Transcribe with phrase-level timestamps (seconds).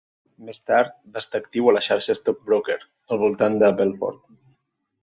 [0.45, 4.27] Més tard va estar actiu a la xarxa Stockbroker al voltant de Belfort.